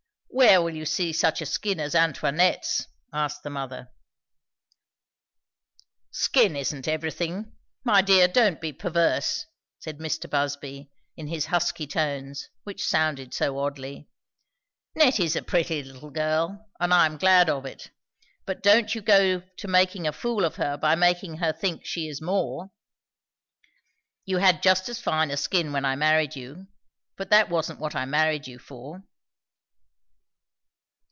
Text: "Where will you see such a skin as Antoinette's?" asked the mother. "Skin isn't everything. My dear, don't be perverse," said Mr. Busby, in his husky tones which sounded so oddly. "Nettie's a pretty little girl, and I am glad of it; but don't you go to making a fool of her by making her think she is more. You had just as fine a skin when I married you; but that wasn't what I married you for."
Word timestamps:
"Where 0.33 0.61
will 0.61 0.73
you 0.73 0.85
see 0.85 1.11
such 1.11 1.41
a 1.41 1.45
skin 1.45 1.77
as 1.81 1.93
Antoinette's?" 1.93 2.87
asked 3.11 3.43
the 3.43 3.49
mother. 3.49 3.89
"Skin 6.09 6.55
isn't 6.55 6.87
everything. 6.87 7.51
My 7.83 8.01
dear, 8.01 8.29
don't 8.29 8.61
be 8.61 8.71
perverse," 8.71 9.45
said 9.79 9.97
Mr. 9.97 10.29
Busby, 10.29 10.89
in 11.17 11.27
his 11.27 11.47
husky 11.47 11.85
tones 11.85 12.47
which 12.63 12.81
sounded 12.83 13.33
so 13.33 13.59
oddly. 13.59 14.07
"Nettie's 14.95 15.35
a 15.35 15.41
pretty 15.43 15.83
little 15.83 16.11
girl, 16.11 16.65
and 16.79 16.93
I 16.93 17.05
am 17.07 17.17
glad 17.17 17.49
of 17.49 17.65
it; 17.65 17.91
but 18.45 18.63
don't 18.63 18.95
you 18.95 19.01
go 19.01 19.41
to 19.41 19.67
making 19.67 20.07
a 20.07 20.13
fool 20.13 20.45
of 20.45 20.55
her 20.55 20.77
by 20.77 20.95
making 20.95 21.37
her 21.37 21.51
think 21.51 21.85
she 21.85 22.07
is 22.07 22.21
more. 22.21 22.71
You 24.23 24.37
had 24.37 24.63
just 24.63 24.87
as 24.87 24.97
fine 25.01 25.29
a 25.29 25.35
skin 25.35 25.73
when 25.73 25.83
I 25.83 25.97
married 25.97 26.37
you; 26.37 26.67
but 27.17 27.31
that 27.31 27.49
wasn't 27.49 27.81
what 27.81 27.95
I 27.95 28.05
married 28.05 28.47
you 28.47 28.59
for." 28.59 29.03